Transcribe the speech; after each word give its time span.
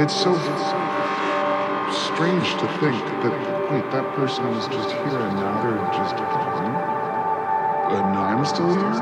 it's 0.00 0.14
so 0.14 0.32
strange 1.92 2.48
to 2.56 2.66
think 2.80 2.96
that 3.22 3.34
wait, 3.70 3.84
that 3.92 4.06
person 4.14 4.48
was 4.48 4.66
just 4.68 4.90
here 4.90 5.20
and 5.20 5.36
now 5.36 5.62
they're 5.62 5.76
just 5.92 6.16
gone, 6.16 6.74
and 7.92 8.12
now 8.14 8.22
I'm 8.22 8.44
still 8.46 8.72
here. 8.72 8.94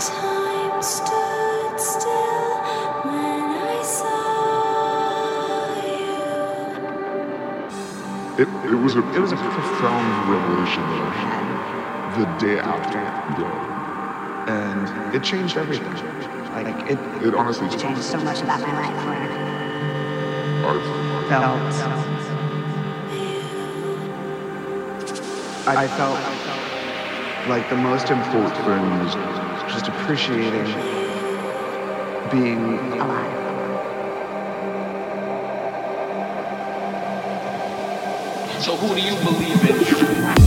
Time 0.00 0.82
stood 0.82 1.78
still 1.78 2.62
when 3.04 3.50
I 3.60 3.82
saw 3.82 5.76
you. 5.84 6.96
It, 8.42 8.48
it 8.72 8.76
was 8.82 8.94
a 8.96 9.00
it 9.14 9.20
was 9.20 9.32
a 9.32 9.36
profound 9.36 10.30
revelation 10.32 10.82
that 10.82 11.02
I 11.02 11.10
had 11.28 11.46
the 12.18 12.24
day 12.46 12.58
after 12.58 12.98
go, 13.36 13.46
and 14.50 15.14
it 15.14 15.22
changed 15.22 15.58
everything. 15.58 16.11
Like 16.64 16.90
it 16.90 16.98
It 17.24 17.34
honestly 17.34 17.68
Changed 17.68 17.82
changed 17.82 18.02
so 18.02 18.18
much 18.18 18.40
about 18.40 18.60
my 18.60 18.72
life. 18.72 19.02
our 20.64 20.78
felt. 21.28 21.78
I 25.66 25.86
felt 25.86 26.18
like 27.48 27.68
the 27.68 27.76
most 27.76 28.10
important 28.10 28.54
thing 28.56 28.98
was 29.00 29.14
just 29.72 29.88
appreciating 29.88 30.66
being 32.30 33.00
Alive. 33.00 33.38
So 38.62 38.76
who 38.76 38.94
do 38.94 39.00
you 39.00 39.16
believe 39.24 40.36
in? 40.36 40.41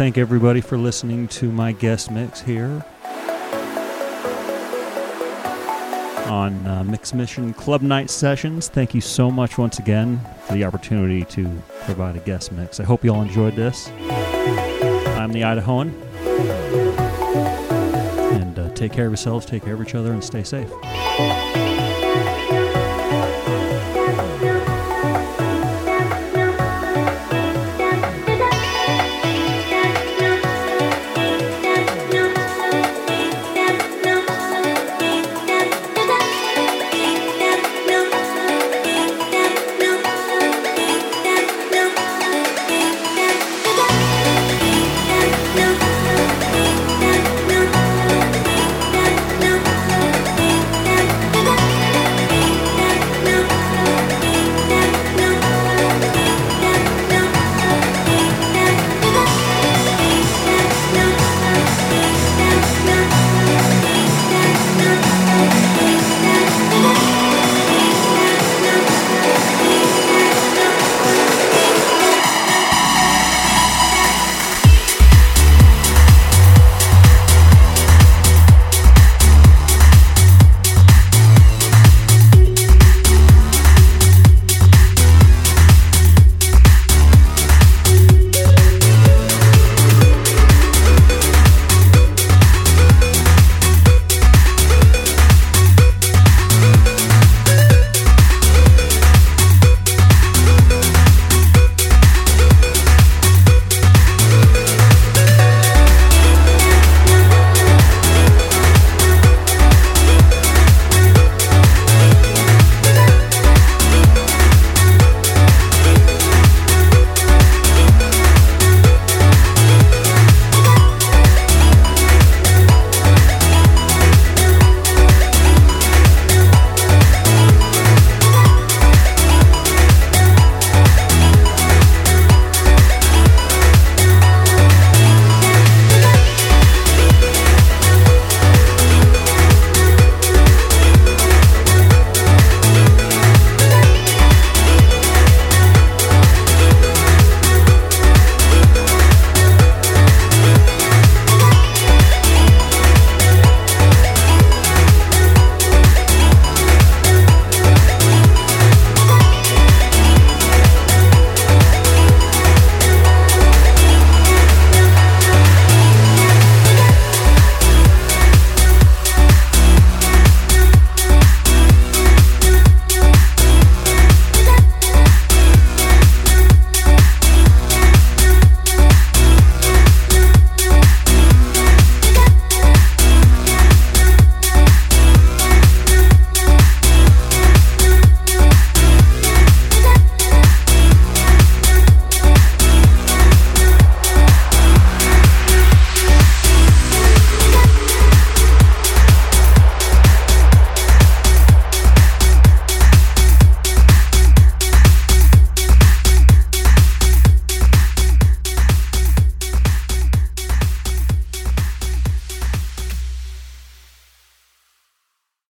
Thank 0.00 0.16
everybody 0.16 0.62
for 0.62 0.78
listening 0.78 1.28
to 1.28 1.52
my 1.52 1.72
guest 1.72 2.10
mix 2.10 2.40
here 2.40 2.82
on 6.24 6.66
uh, 6.66 6.82
Mixmission 6.86 7.54
Club 7.54 7.82
Night 7.82 8.08
Sessions. 8.08 8.70
Thank 8.70 8.94
you 8.94 9.02
so 9.02 9.30
much 9.30 9.58
once 9.58 9.78
again 9.78 10.18
for 10.46 10.54
the 10.54 10.64
opportunity 10.64 11.24
to 11.24 11.44
provide 11.82 12.16
a 12.16 12.20
guest 12.20 12.50
mix. 12.50 12.80
I 12.80 12.84
hope 12.84 13.04
you 13.04 13.12
all 13.12 13.20
enjoyed 13.20 13.56
this. 13.56 13.90
I'm 15.18 15.32
the 15.32 15.42
Idahoan. 15.42 15.92
And 18.40 18.58
uh, 18.58 18.70
take 18.70 18.94
care 18.94 19.04
of 19.04 19.12
yourselves, 19.12 19.44
take 19.44 19.64
care 19.64 19.74
of 19.74 19.82
each 19.82 19.94
other, 19.94 20.12
and 20.12 20.24
stay 20.24 20.44
safe. 20.44 20.72